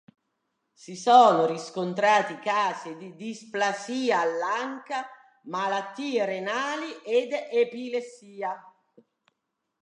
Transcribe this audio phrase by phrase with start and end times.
[0.73, 5.07] Si sono riscontrati casi di displasia all'anca,
[5.43, 8.59] malattie renali ed epilessia.